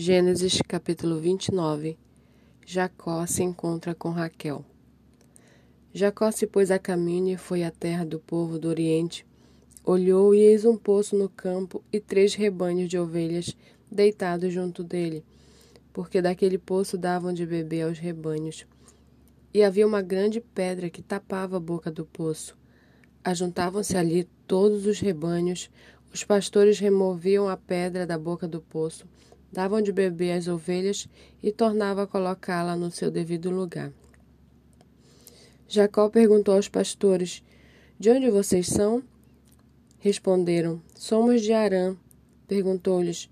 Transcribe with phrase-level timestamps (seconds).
[0.00, 1.98] Gênesis capítulo 29
[2.64, 4.64] Jacó se encontra com Raquel.
[5.92, 9.26] Jacó se pôs a caminho e foi à terra do povo do Oriente.
[9.84, 13.56] Olhou e eis um poço no campo e três rebanhos de ovelhas
[13.90, 15.24] deitados junto dele,
[15.92, 18.64] porque daquele poço davam de beber aos rebanhos.
[19.52, 22.56] E havia uma grande pedra que tapava a boca do poço.
[23.24, 25.68] Ajuntavam-se ali todos os rebanhos,
[26.14, 29.04] os pastores removiam a pedra da boca do poço
[29.52, 31.08] davam de beber às ovelhas
[31.42, 33.92] e tornava a colocá-la no seu devido lugar.
[35.66, 37.42] Jacó perguntou aos pastores:
[37.98, 39.02] De onde vocês são?
[39.98, 41.96] Responderam: Somos de Arã.
[42.46, 43.28] Perguntou-lhes: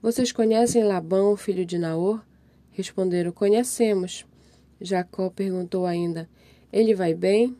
[0.00, 2.24] Vocês conhecem Labão, filho de Naor?
[2.70, 4.24] Responderam: Conhecemos.
[4.80, 6.28] Jacó perguntou ainda:
[6.72, 7.56] Ele vai bem?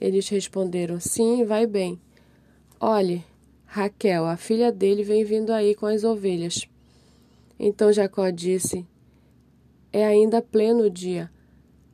[0.00, 2.00] Eles responderam: Sim, vai bem.
[2.78, 3.24] Olhe,
[3.64, 6.68] Raquel, a filha dele, vem vindo aí com as ovelhas.
[7.64, 8.84] Então Jacó disse:
[9.92, 11.30] É ainda pleno dia.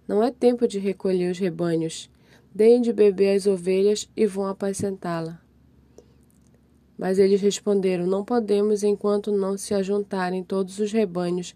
[0.08, 2.10] Não é tempo de recolher os rebanhos.
[2.55, 5.38] Deem de beber as ovelhas e vão apacentá-la.
[6.97, 11.55] Mas eles responderam: Não podemos enquanto não se ajuntarem todos os rebanhos.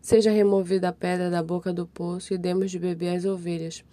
[0.00, 3.84] Seja removida a pedra da boca do poço e demos de beber as ovelhas.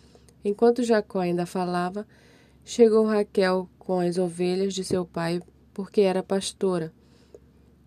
[0.46, 2.08] Enquanto Jacó ainda falava,
[2.64, 5.42] chegou Raquel com as ovelhas de seu pai,
[5.74, 6.94] porque era pastora.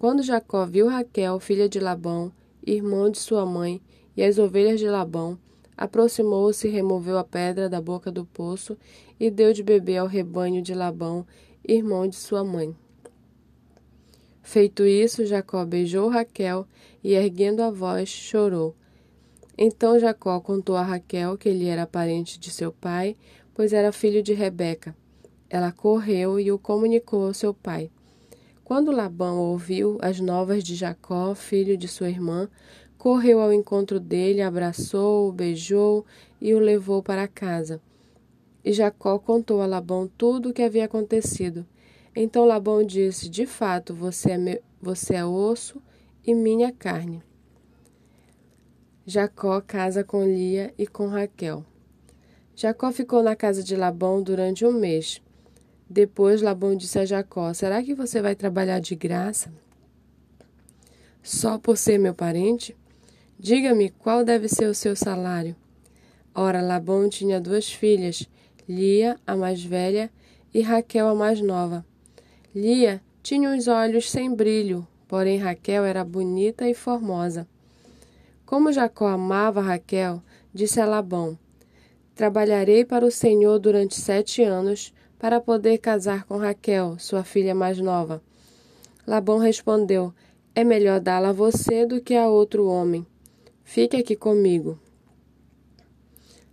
[0.01, 2.33] Quando Jacó viu Raquel, filha de Labão,
[2.67, 3.83] irmão de sua mãe,
[4.17, 5.39] e as ovelhas de Labão,
[5.77, 8.79] aproximou-se e removeu a pedra da boca do poço
[9.21, 11.27] e deu de beber ao rebanho de Labão,
[11.63, 12.75] irmão de sua mãe.
[14.41, 16.67] Feito isso, Jacó beijou Raquel
[17.05, 18.75] e, erguendo a voz, chorou.
[19.59, 23.19] Então Jacó contou a Raquel que ele era parente de seu pai,
[23.53, 24.97] pois era filho de Rebeca.
[25.51, 27.91] Ela correu e o comunicou ao seu pai.
[28.71, 32.49] Quando Labão ouviu as novas de Jacó, filho de sua irmã,
[32.97, 36.07] correu ao encontro dele, abraçou-o, beijou
[36.41, 37.83] e o levou para casa.
[38.65, 41.67] E Jacó contou a Labão tudo o que havia acontecido.
[42.15, 45.83] Então Labão disse: De fato, você é, meu, você é osso
[46.25, 47.25] e minha carne.
[49.05, 51.65] Jacó casa com Lia e com Raquel.
[52.55, 55.21] Jacó ficou na casa de Labão durante um mês.
[55.93, 59.53] Depois Labão disse a Jacó: Será que você vai trabalhar de graça?
[61.21, 62.77] Só por ser meu parente?
[63.37, 65.57] Diga-me qual deve ser o seu salário.
[66.33, 68.29] Ora, Labão tinha duas filhas,
[68.69, 70.13] Lia, a mais velha,
[70.55, 71.85] e Raquel, a mais nova.
[72.55, 77.49] Lia tinha os olhos sem brilho, porém Raquel era bonita e formosa.
[78.47, 80.23] Como Jacó amava Raquel,
[80.55, 81.37] disse a Labão:
[82.15, 87.79] Trabalharei para o Senhor durante sete anos para poder casar com Raquel, sua filha mais
[87.79, 88.23] nova.
[89.07, 90.15] Labão respondeu:
[90.55, 93.07] É melhor dá-la a você do que a outro homem.
[93.63, 94.81] Fique aqui comigo.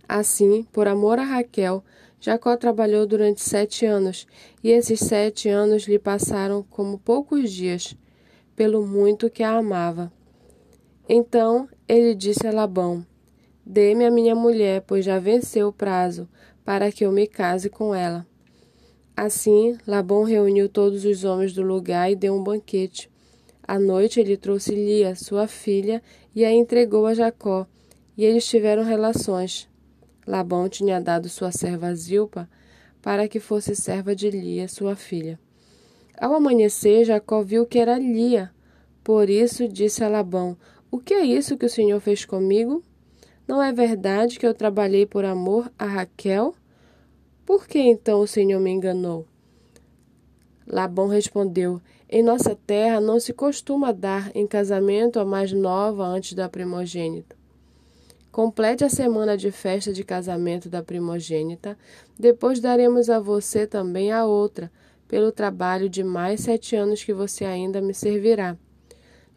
[0.06, 1.82] Assim, por amor a Raquel,
[2.20, 4.26] Jacó trabalhou durante sete anos,
[4.62, 7.96] e esses sete anos lhe passaram como poucos dias,
[8.54, 10.12] pelo muito que a amava.
[11.08, 13.04] Então ele disse a Labão:
[13.64, 16.28] Dê-me a minha mulher, pois já venceu o prazo,
[16.66, 18.26] para que eu me case com ela.
[19.20, 23.10] Assim, Labão reuniu todos os homens do lugar e deu um banquete.
[23.66, 26.00] À noite ele trouxe Lia, sua filha,
[26.32, 27.66] e a entregou a Jacó,
[28.16, 29.68] e eles tiveram relações.
[30.24, 32.48] Labão tinha dado sua serva Zilpa
[33.02, 35.36] para que fosse serva de Lia, sua filha.
[36.16, 38.52] Ao amanhecer, Jacó viu que era Lia.
[39.02, 40.56] Por isso disse a Labão:
[40.92, 42.84] O que é isso que o Senhor fez comigo?
[43.48, 46.54] Não é verdade que eu trabalhei por amor a Raquel?
[47.48, 49.26] Por que então o Senhor me enganou?
[50.66, 56.34] Labão respondeu: Em nossa terra não se costuma dar em casamento a mais nova antes
[56.34, 57.34] da primogênita.
[58.30, 61.78] Complete a semana de festa de casamento da primogênita,
[62.18, 64.70] depois daremos a você também a outra,
[65.08, 68.58] pelo trabalho de mais sete anos que você ainda me servirá.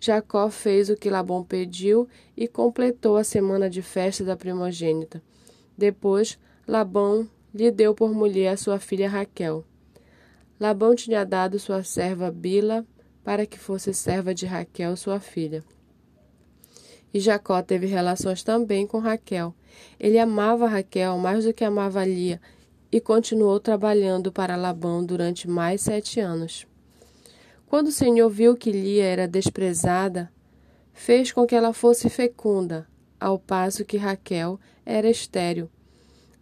[0.01, 5.23] Jacó fez o que Labão pediu e completou a semana de festa da primogênita.
[5.78, 6.37] Depois,
[6.67, 9.65] Labão lhe deu por mulher a sua filha Raquel.
[10.59, 12.85] Labão tinha dado sua serva Bila
[13.23, 15.63] para que fosse serva de Raquel, sua filha.
[17.13, 19.53] E Jacó teve relações também com Raquel.
[19.99, 22.39] Ele amava Raquel mais do que amava Lia
[22.91, 26.67] e continuou trabalhando para Labão durante mais sete anos.
[27.67, 30.31] Quando o Senhor viu que Lia era desprezada,
[30.93, 32.87] fez com que ela fosse fecunda,
[33.19, 35.69] ao passo que Raquel era estéril.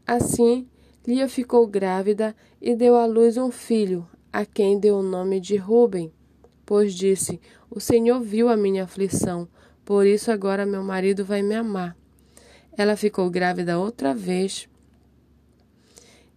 [0.07, 0.67] Assim,
[1.09, 5.55] Lia ficou grávida e deu à luz um filho, a quem deu o nome de
[5.55, 6.13] Ruben,
[6.63, 9.47] pois disse: O Senhor viu a minha aflição,
[9.83, 11.97] por isso agora meu marido vai me amar.
[12.77, 14.69] Ela ficou grávida outra vez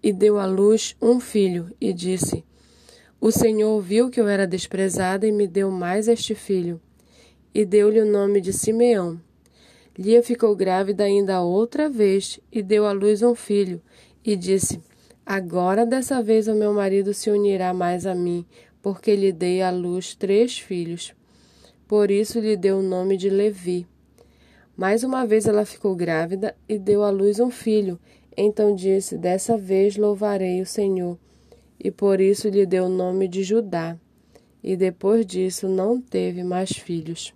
[0.02, 2.42] e deu à luz um filho, e disse:
[3.20, 6.80] O Senhor viu que eu era desprezada e me deu mais este filho.
[7.54, 9.20] E deu-lhe o nome de Simeão.
[9.98, 13.82] Lia ficou grávida ainda outra vez e deu à luz um filho,
[14.24, 14.80] e disse:
[15.24, 18.44] Agora dessa vez o meu marido se unirá mais a mim,
[18.80, 21.14] porque lhe dei à luz três filhos.
[21.86, 23.86] Por isso lhe deu o nome de Levi.
[24.76, 27.98] Mais uma vez ela ficou grávida e deu à luz um filho.
[28.36, 31.18] Então disse: Dessa vez louvarei o Senhor.
[31.78, 33.96] E por isso lhe deu o nome de Judá.
[34.62, 37.34] E depois disso não teve mais filhos.